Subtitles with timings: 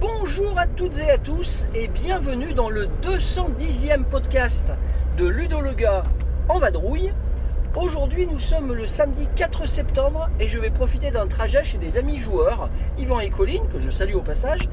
[0.00, 4.68] Bonjour à toutes et à tous et bienvenue dans le 210e podcast
[5.18, 6.02] de Ludo le gars
[6.48, 7.12] en vadrouille.
[7.76, 11.98] Aujourd'hui nous sommes le samedi 4 septembre et je vais profiter d'un trajet chez des
[11.98, 14.68] amis joueurs, Yvan et Colline, que je salue au passage,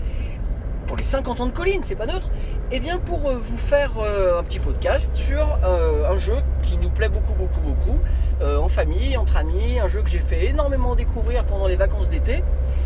[0.92, 2.30] pour les 50 ans de Colline, c'est pas neutre,
[2.70, 6.76] et bien pour euh, vous faire euh, un petit podcast sur euh, un jeu qui
[6.76, 7.98] nous plaît beaucoup beaucoup beaucoup,
[8.44, 12.44] en famille, entre amis, un jeu que j'ai fait énormément découvrir pendant les vacances d'été,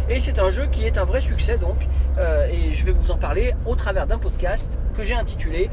[0.07, 1.87] et c'est un jeu qui est un vrai succès donc,
[2.51, 5.71] et je vais vous en parler au travers d'un podcast que j'ai intitulé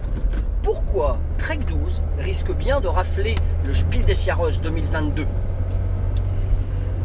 [0.63, 3.35] Pourquoi Trek 12 risque bien de rafler
[3.67, 5.27] le Spiel des Jahres 2022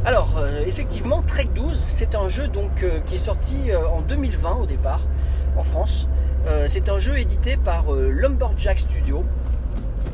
[0.07, 3.99] alors, euh, effectivement, Trek 12, c'est un jeu donc, euh, qui est sorti euh, en
[3.99, 5.01] 2020 au départ,
[5.57, 6.07] en France.
[6.67, 9.25] C'est un jeu édité par Lumberjack Studio.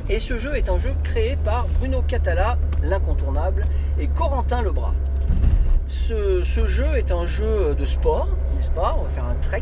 [0.10, 3.68] Et ce jeu est un jeu créé par Bruno Catala, l'incontournable,
[4.00, 4.96] et Corentin Lebras.
[5.86, 8.98] Ce, ce jeu est un jeu de sport, n'est-ce pas?
[9.00, 9.62] On va faire un trek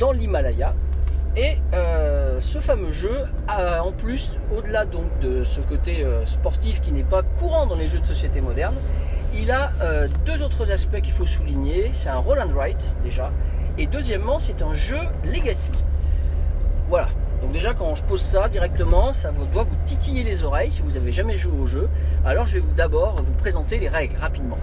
[0.00, 0.74] dans l'Himalaya.
[1.36, 6.80] Et euh, ce fameux jeu a en plus, au-delà donc de ce côté euh, sportif
[6.80, 8.76] qui n'est pas courant dans les jeux de société modernes,
[9.34, 11.90] il a euh, deux autres aspects qu'il faut souligner.
[11.92, 13.32] C'est un roll and write déjà.
[13.78, 15.72] Et deuxièmement, c'est un jeu legacy.
[16.88, 17.08] Voilà.
[17.42, 20.92] Donc déjà quand je pose ça directement, ça doit vous titiller les oreilles si vous
[20.92, 21.88] n'avez jamais joué au jeu.
[22.24, 24.58] Alors je vais vous d'abord vous présenter les règles rapidement.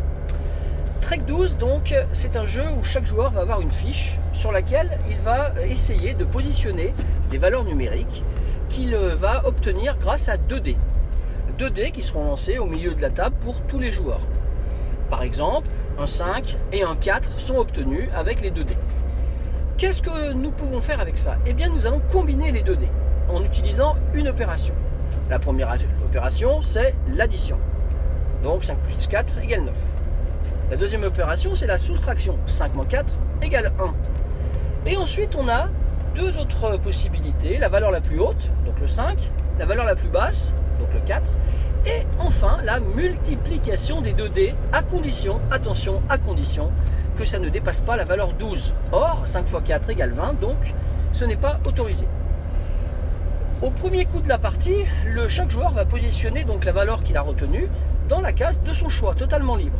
[1.01, 4.97] Trek 12, donc, c'est un jeu où chaque joueur va avoir une fiche sur laquelle
[5.09, 6.93] il va essayer de positionner
[7.29, 8.23] des valeurs numériques
[8.69, 10.77] qu'il va obtenir grâce à 2 dés.
[11.57, 14.21] 2 dés qui seront lancés au milieu de la table pour tous les joueurs.
[15.09, 15.67] Par exemple,
[15.99, 18.77] un 5 et un 4 sont obtenus avec les 2 dés.
[19.77, 21.35] Qu'est-ce que nous pouvons faire avec ça?
[21.45, 22.91] Eh bien, nous allons combiner les 2 dés
[23.29, 24.75] en utilisant une opération.
[25.29, 25.75] La première
[26.05, 27.57] opération, c'est l'addition.
[28.43, 29.75] Donc 5 plus 4 égale 9.
[30.71, 32.39] La deuxième opération, c'est la soustraction.
[32.45, 33.11] 5 moins 4
[33.41, 34.89] égale 1.
[34.89, 35.67] Et ensuite, on a
[36.15, 37.57] deux autres possibilités.
[37.57, 39.17] La valeur la plus haute, donc le 5,
[39.59, 41.29] la valeur la plus basse, donc le 4,
[41.85, 46.71] et enfin la multiplication des 2 dés à condition, attention, à condition
[47.17, 48.73] que ça ne dépasse pas la valeur 12.
[48.93, 50.73] Or, 5 x 4 égale 20, donc
[51.11, 52.07] ce n'est pas autorisé.
[53.61, 54.85] Au premier coup de la partie,
[55.27, 57.67] chaque joueur va positionner donc la valeur qu'il a retenue
[58.07, 59.77] dans la case de son choix, totalement libre.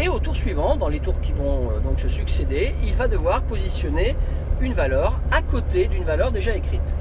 [0.00, 3.08] Et au tour suivant, dans les tours qui vont euh, donc se succéder, il va
[3.08, 4.14] devoir positionner
[4.60, 6.94] une valeur à côté d'une valeur déjà écrite.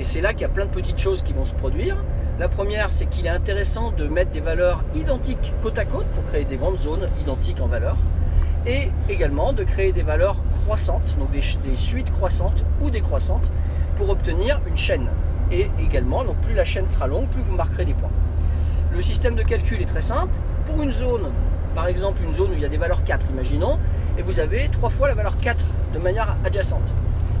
[0.00, 2.02] Et c'est là qu'il y a plein de petites choses qui vont se produire.
[2.38, 6.24] La première, c'est qu'il est intéressant de mettre des valeurs identiques côte à côte pour
[6.24, 7.96] créer des grandes zones identiques en valeur.
[8.66, 11.42] Et également de créer des valeurs croissantes, donc des,
[11.76, 13.52] suites croissantes ou décroissantes,
[13.96, 15.08] pour obtenir une chaîne.
[15.50, 18.10] Et également, donc plus la chaîne sera longue, plus vous marquerez des points.
[18.90, 20.34] Le système de calcul est très simple.
[20.64, 21.30] Pour une zone,
[21.74, 23.78] par exemple une zone où il y a des valeurs 4, imaginons,
[24.18, 26.92] et vous avez trois fois la valeur 4 de manière adjacente,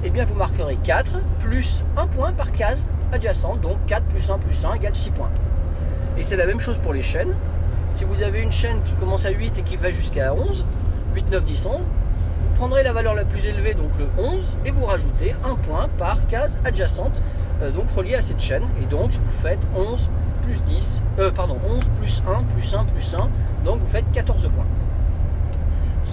[0.04, 4.38] eh bien vous marquerez 4 plus 1 point par case adjacente, donc 4 plus 1
[4.38, 5.30] plus 1 égale 6 points.
[6.16, 7.34] Et c'est la même chose pour les chaînes.
[7.90, 10.64] Si vous avez une chaîne qui commence à 8 et qui va jusqu'à 11,
[11.14, 14.70] 8, 9, 10, 11, vous prendrez la valeur la plus élevée, donc le 11, et
[14.70, 17.20] vous rajoutez un point par case adjacente,
[17.62, 18.64] euh, donc reliée à cette chaîne.
[18.80, 20.08] Et donc vous faites 11
[20.42, 23.28] plus 10, euh, pardon, 11 plus 1 plus 1 plus 1,
[23.64, 24.66] donc vous faites 14 points.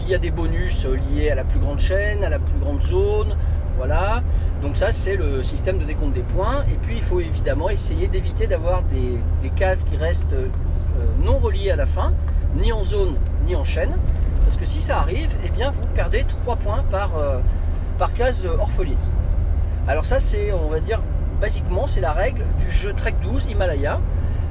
[0.02, 2.58] Il y a des bonus euh, liés à la plus grande chaîne, à la plus
[2.60, 3.36] grande zone,
[3.78, 4.24] voilà.
[4.62, 6.64] Donc ça c'est le système de décompte des points.
[6.72, 10.48] Et puis il faut évidemment essayer d'éviter d'avoir des, des cases qui restent euh,
[11.22, 12.14] non reliées à la fin,
[12.56, 13.16] ni en zone
[13.46, 13.96] ni en chaîne.
[14.44, 17.12] Parce que si ça arrive, eh bien vous perdez 3 points par,
[18.00, 18.98] par case orpheline.
[19.88, 21.02] Alors ça c'est, on va dire,
[21.40, 24.00] basiquement c'est la règle du jeu Trek 12 Himalaya.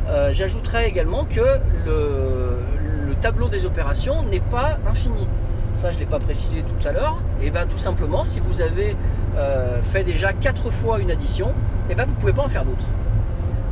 [0.09, 2.59] Euh, J'ajouterais également que le,
[3.07, 5.29] le tableau des opérations n'est pas infini.
[5.75, 7.21] Ça je ne l'ai pas précisé tout à l'heure.
[7.43, 8.97] Et bien tout simplement, si vous avez
[9.37, 11.53] euh, fait déjà 4 fois une addition,
[11.91, 12.87] et ben vous ne pouvez pas en faire d'autres.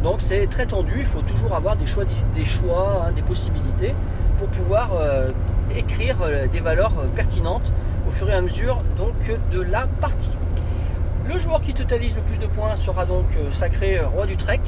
[0.02, 3.94] Donc c'est très tendu, il faut toujours avoir des choix, des, hein, possibilités
[4.38, 5.30] pour pouvoir euh,
[5.74, 6.18] écrire
[6.52, 7.72] des valeurs pertinentes
[8.06, 9.14] au fur et à mesure donc
[9.50, 10.30] de la partie.
[11.28, 14.36] Le joueur qui totalise le plus de points sera donc euh, sacré euh, roi du
[14.36, 14.60] trek.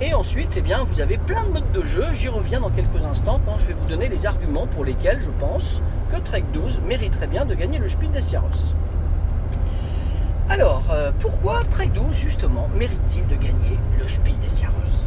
[0.00, 2.06] Et ensuite, eh bien, vous avez plein de modes de jeu.
[2.14, 5.30] J'y reviens dans quelques instants quand je vais vous donner les arguments pour lesquels je
[5.30, 5.80] pense
[6.10, 8.74] que Trek 12 mériterait bien de gagner le Spiel des Jahres.
[10.50, 15.04] Alors, euh, pourquoi Trek 12 justement mérite-t-il de gagner le Spiel des Jahres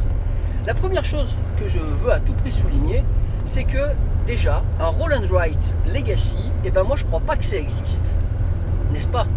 [0.66, 3.04] La première chose que je veux à tout prix souligner,
[3.44, 3.90] c'est que
[4.26, 8.14] déjà, un Roll and Write Legacy, eh ben moi je crois pas que ça existe.
[8.94, 9.28] N'est-ce pas?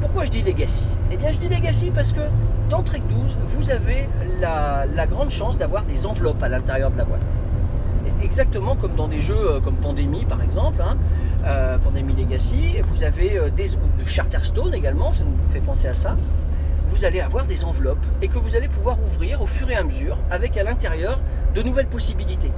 [0.00, 0.88] Pourquoi je dis Legacy?
[1.12, 2.20] Eh bien je dis Legacy parce que
[2.70, 4.08] dans Trek 12, vous avez
[4.40, 7.38] la, grande chance d'avoir des enveloppes à l'intérieur de la boîte.
[8.22, 10.96] Exactement comme dans des jeux euh, comme Pandémie par exemple, hein,
[11.46, 15.94] euh, Pandémie Legacy, vous avez euh, des de Charterstone également, ça nous fait penser à
[15.94, 16.16] ça.
[16.88, 19.82] Vous allez avoir des enveloppes et que vous allez pouvoir ouvrir au fur et à
[19.82, 21.20] mesure avec à l'intérieur
[21.54, 22.52] de nouvelles possibilités.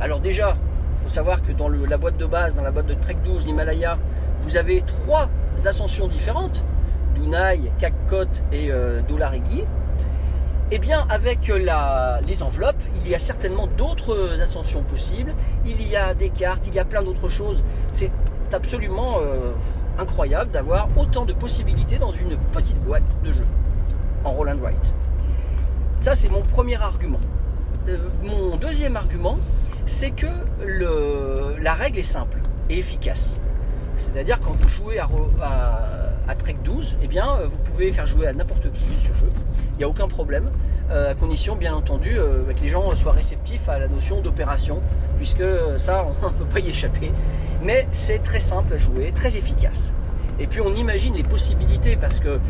[0.00, 0.56] Alors déjà,
[0.98, 3.46] il faut savoir que dans la boîte de base, dans la boîte de Trek 12
[3.46, 3.98] Himalaya,
[4.42, 5.28] vous avez trois
[5.66, 6.64] ascensions différentes,
[7.14, 9.64] Dunai, Kakot et euh, Dolarigi.
[10.70, 15.34] Eh bien, avec la- les enveloppes, il y a certainement d'autres ascensions possibles.
[15.66, 17.62] Il y a des cartes, il y a plein d'autres choses.
[17.92, 18.10] C'est
[18.52, 19.52] absolument euh,
[19.98, 23.44] incroyable d'avoir autant de possibilités dans une petite boîte de jeu
[24.24, 24.94] en roll and write.
[25.96, 27.20] Ça, c'est mon premier argument.
[27.88, 29.36] Euh, mon deuxième argument,
[29.84, 30.26] c'est que
[31.60, 32.38] la règle est simple
[32.70, 33.38] et efficace.
[33.98, 35.08] C'est-à-dire quand vous jouez à,
[36.38, 39.30] Trek 12, eh bien, euh, vous pouvez faire jouer à n'importe qui ce jeu.
[39.74, 40.50] Il n'y a aucun problème,
[40.90, 44.80] euh, à condition bien entendu euh, que les gens soient réceptifs à la notion d'opération,
[45.18, 45.44] puisque
[45.76, 47.12] ça, on ne peut pas y échapper.
[47.62, 49.92] Mais c'est très simple à jouer, très efficace.
[50.40, 52.40] Et puis on imagine les possibilités, parce que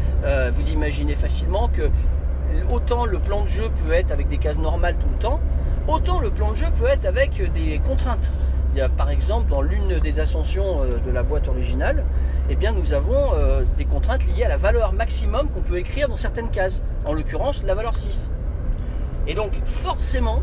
[0.52, 1.90] vous imaginez facilement que
[2.70, 5.40] autant le plan de jeu peut être avec des cases normales tout le temps,
[5.88, 8.30] autant le plan de jeu peut être avec des contraintes.
[8.96, 12.04] Par exemple, dans l'une des ascensions euh, de la boîte originale,
[12.48, 16.16] eh nous avons euh, des contraintes liées à la valeur maximum qu'on peut écrire dans
[16.16, 16.82] certaines cases.
[17.04, 18.30] En l'occurrence, la valeur 6.
[19.26, 20.40] Et donc, forcément,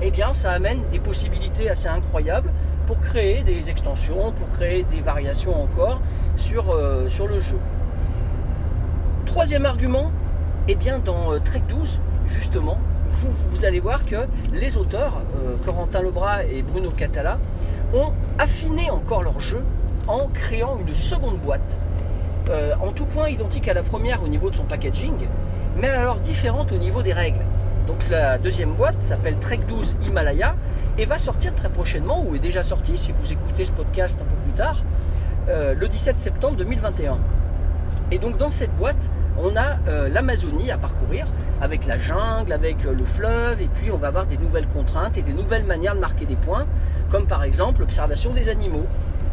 [0.00, 2.50] eh ça amène des possibilités assez incroyables
[2.86, 6.00] pour créer des extensions, pour créer des variations encore
[6.36, 7.58] sur, euh, le jeu.
[9.26, 10.12] Troisième argument,
[10.68, 12.78] eh bien, dans Trek 12, justement,
[13.16, 17.38] vous, allez voir que les auteurs, euh, Corentin Lebras et Bruno Catala,
[17.94, 19.62] ont affiné encore leur jeu
[20.06, 21.78] en créant une seconde boîte,
[22.50, 25.26] euh, en tout point identique à la première au niveau de son packaging,
[25.76, 27.44] mais alors différente au niveau des règles.
[27.86, 30.56] Donc la deuxième boîte s'appelle Trek 12 Himalaya
[30.98, 34.24] et va sortir très prochainement, ou est déjà sortie si vous écoutez ce podcast un
[34.24, 34.82] peu plus tard,
[35.48, 37.18] euh, le 17 septembre 2021.
[38.12, 41.26] Et donc dans cette boîte, on a euh, l'Amazonie à parcourir
[41.60, 45.18] avec la jungle, avec euh, le fleuve, et puis on va avoir des nouvelles contraintes
[45.18, 46.66] et des nouvelles manières de marquer des points,
[47.10, 48.86] comme par exemple l'observation des animaux,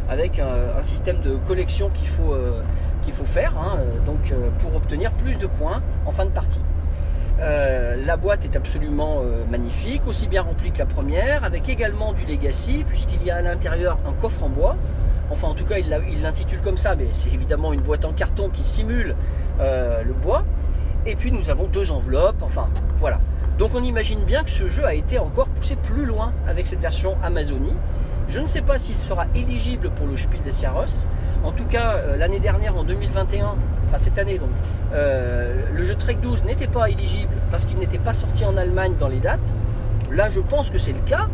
[0.08, 2.60] avec un, un système de collection qu'il faut, euh,
[3.24, 6.60] faire, hein, euh, euh, pour obtenir plus de points en fin de partie.
[7.40, 12.12] Euh, la boîte est absolument euh, magnifique, aussi bien remplie que la première, avec également
[12.12, 14.76] du legacy, puisqu'il y a à l'intérieur un coffre en bois.
[15.30, 18.50] Enfin, en tout cas, il l'intitule comme ça, mais c'est évidemment une boîte en carton
[18.50, 19.14] qui simule
[19.60, 20.44] euh, le bois.
[21.06, 22.42] Et puis, nous avons deux enveloppes.
[22.42, 23.20] Enfin, voilà.
[23.58, 26.80] Donc, on imagine bien que ce jeu a été encore poussé plus loin avec cette
[26.80, 27.74] version Amazonie.
[28.28, 31.06] Je ne sais pas s'il sera éligible pour le Spiel des Sierras.
[31.44, 33.54] En tout cas, euh, l'année dernière, en 2021,
[33.86, 34.48] enfin cette année donc,
[34.94, 38.94] euh, le jeu Trek 12 n'était pas éligible parce qu'il n'était pas sorti en Allemagne
[38.98, 39.52] dans les dates.
[40.10, 41.28] Là, je pense que c'est le cas.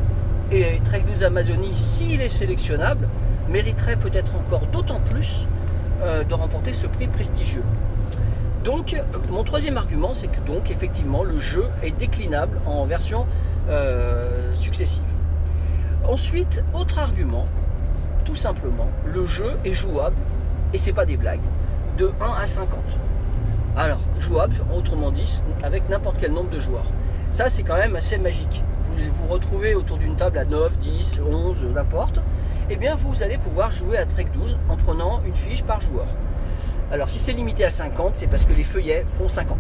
[0.50, 3.08] Et Trek 12 Amazonie, s'il est sélectionnable,
[3.50, 5.47] mériterait peut-être encore d'autant plus
[6.02, 7.64] euh, de remporter ce prix prestigieux.
[8.64, 8.97] Donc,
[9.31, 13.26] mon troisième argument, c'est que donc effectivement, le jeu est déclinable en versions
[13.69, 15.02] euh, successives.
[16.06, 17.47] Ensuite, autre argument,
[18.25, 20.16] tout simplement, le jeu est jouable,
[20.73, 21.40] et c'est pas des blagues,
[21.99, 22.78] de 1 à 50.
[23.76, 26.87] Alors, jouable, autrement dit, avec n'importe quel nombre de joueurs.
[27.30, 28.62] Ça, c'est quand même assez magique.
[28.83, 32.21] Vous vous retrouvez autour d'une table à 9, 10, 11, n'importe.
[32.72, 36.06] Eh bien, vous allez pouvoir jouer à Trek 12 en prenant une fiche par joueur.
[36.92, 39.58] Alors, si c'est limité à 50, c'est parce que les feuillets font 50.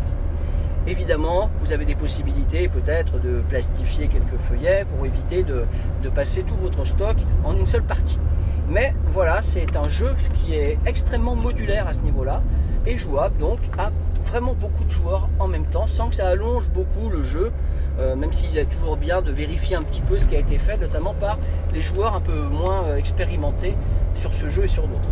[0.86, 5.64] Évidemment, vous avez des possibilités peut-être de plastifier quelques feuillets pour éviter de,
[6.04, 8.20] de passer tout votre stock en une seule partie.
[8.68, 12.42] Mais voilà, c'est un jeu qui est extrêmement modulaire à ce niveau-là
[12.86, 13.90] et jouable donc à
[14.24, 17.52] vraiment beaucoup de joueurs en même temps sans que ça allonge beaucoup le jeu,
[17.98, 20.58] euh, même s'il est toujours bien de vérifier un petit peu ce qui a été
[20.58, 21.38] fait, notamment par
[21.72, 23.74] les joueurs un peu moins euh, expérimentés
[24.14, 25.08] sur ce jeu et sur d'autres.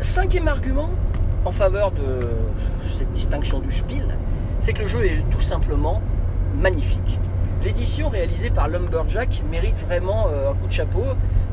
[0.00, 0.90] Cinquième argument
[1.44, 2.28] en faveur de
[2.96, 4.16] cette distinction du Spiel,
[4.60, 6.00] c'est que le jeu est tout simplement
[6.56, 7.18] magnifique.
[7.62, 11.02] L'édition réalisée par Lumberjack mérite vraiment euh, un coup de chapeau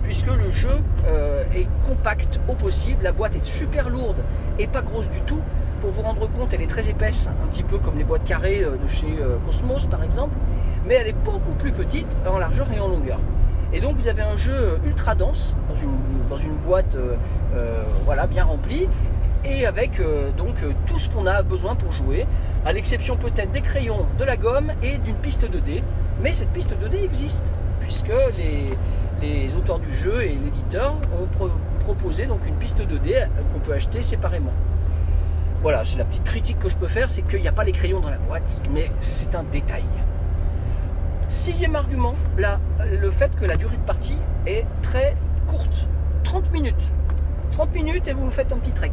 [0.04, 0.70] puisque le jeu
[1.08, 4.24] euh, est compact au possible, la boîte est super lourde
[4.60, 5.40] et pas grosse du tout.
[5.82, 8.64] Pour vous rendre compte, elle est très épaisse, un petit peu comme les boîtes carrées
[8.64, 10.36] euh, de chez Cosmos par exemple,
[10.88, 13.20] mais elle est beaucoup plus petite en largeur et en longueur.
[13.74, 16.98] Et donc vous avez un jeu ultra dense dans une, boîte
[18.06, 18.88] voilà, bien remplie
[19.46, 22.26] et avec euh, donc euh, tout ce qu'on a besoin pour jouer,
[22.66, 25.82] à l'exception peut-être des crayons, de la gomme et d'une piste 2D.
[26.22, 31.50] Mais cette piste 2D existe, puisque les, auteurs du jeu et l'éditeur ont pro-
[31.80, 34.54] proposé donc une piste 2D qu'on peut acheter séparément.
[35.62, 37.72] Voilà, c'est la petite critique que je peux faire, c'est qu'il n'y a pas les
[37.72, 39.84] crayons dans la boîte, mais c'est un détail.
[41.28, 45.16] Sixième argument, là, le fait que la durée de partie est très
[45.48, 45.88] courte,
[46.24, 46.92] 30 minutes.
[47.52, 48.92] 30 minutes et vous vous faites un petit trek.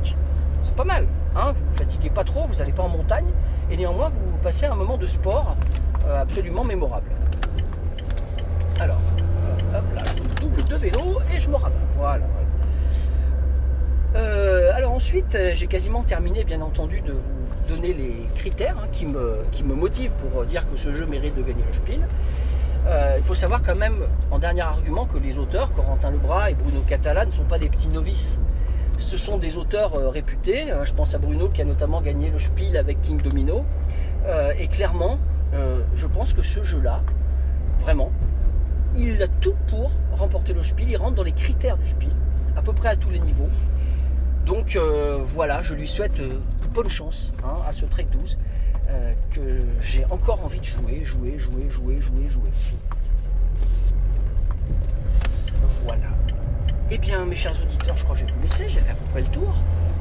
[0.65, 3.27] C'est pas mal, hein vous vous fatiguez pas trop, vous n'allez pas en montagne,
[3.71, 5.57] et néanmoins vous passez un moment de sport
[6.07, 7.11] euh, absolument mémorable.
[8.81, 9.01] Alors,
[9.75, 11.79] euh, hop là, je double de vélo et je me ramène.
[11.97, 12.25] Voilà.
[14.15, 19.07] Euh, alors ensuite, j'ai quasiment terminé, bien entendu, de vous donner les critères hein, qui,
[19.07, 22.07] me, qui me motivent pour dire que ce jeu mérite de gagner le Spiel.
[23.17, 24.03] Il faut savoir quand même,
[24.33, 27.69] en dernier argument, que les auteurs, Corentin Lebras et Bruno Catala, ne sont pas des
[27.69, 28.41] petits novices.
[29.03, 30.71] Ce sont des auteurs euh, réputés.
[30.71, 33.65] Euh, je pense à Bruno qui a notamment gagné le Spiel avec King Domino.
[34.27, 35.19] Euh, et clairement,
[35.55, 37.03] euh, je pense que ce jeu-là,
[37.81, 38.13] vraiment,
[38.97, 40.89] il a tout pour remporter le Spiel.
[40.89, 42.13] Il rentre dans les critères du Spiel,
[42.57, 43.49] à peu près à tous les niveaux.
[44.47, 44.77] Donc
[45.25, 46.21] voilà, je lui souhaite
[46.73, 48.39] bonne chance hein, à ce Trek 12
[48.89, 52.51] euh, que j'ai encore envie de jouer, jouer, jouer, jouer, jouer, jouer.
[55.85, 56.09] Voilà.
[56.95, 58.69] Eh bien, mes chers auditeurs, je crois que je vais vous laisser.
[58.69, 59.55] J'ai fait à peu près le tour.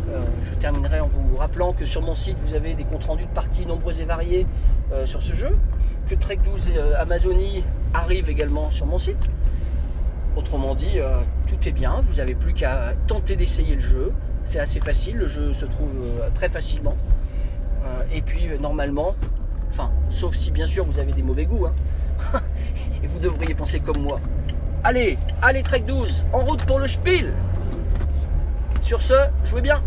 [0.10, 3.24] Euh, je terminerai en vous rappelant que sur mon site, vous avez des comptes rendus
[3.24, 4.45] de parties nombreux et variés
[4.91, 5.57] euh, sur ce jeu.
[6.10, 9.29] Que Trek 12 euh, Amazonie arrive également sur mon site.
[10.36, 11.00] Autrement dit,
[11.48, 12.01] tout est bien.
[12.01, 14.12] Vous n'avez plus qu'à tenter d'essayer le jeu.
[14.43, 15.15] C'est assez facile.
[15.15, 15.89] Le jeu se trouve
[16.33, 16.95] très facilement.
[18.13, 19.15] Et puis, normalement,
[19.69, 21.74] enfin, sauf si bien sûr vous avez des mauvais goûts, hein,
[23.03, 24.21] et vous devriez penser comme moi.
[24.83, 27.35] Allez, allez Trek 12, en route pour le Spiel.
[28.81, 29.13] Sur ce,
[29.45, 29.83] jouez bien.